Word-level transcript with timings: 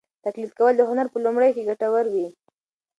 تقلید 0.25 0.51
کول 0.57 0.73
د 0.77 0.81
هنر 0.89 1.05
په 1.11 1.17
لومړیو 1.25 1.55
کې 1.55 1.67
ګټور 1.69 2.05
وي. 2.13 2.27